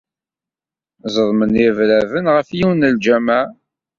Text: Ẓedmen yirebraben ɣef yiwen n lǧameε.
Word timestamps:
Ẓedmen 1.13 1.53
yirebraben 1.59 2.25
ɣef 2.35 2.47
yiwen 2.57 2.79
n 2.89 2.93
lǧameε. 2.95 3.43